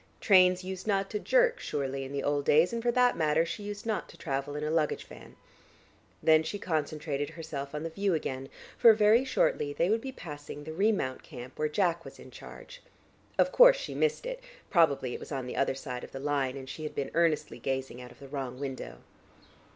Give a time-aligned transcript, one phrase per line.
[0.19, 3.61] Trains used not to jerk, surely, in the old days, and for that matter she
[3.61, 5.35] used not to travel in a luggage van.
[6.23, 10.63] Then she concentrated herself on the view again, for very shortly they would be passing
[10.63, 12.81] the remount camp where Jack was in charge.
[13.37, 14.39] Of course she missed it;
[14.71, 17.59] probably it was on the other side of the line, and she had been earnestly
[17.59, 19.03] gazing out of the wrong window.